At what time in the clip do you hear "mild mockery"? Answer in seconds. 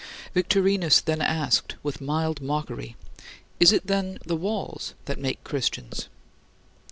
2.01-2.95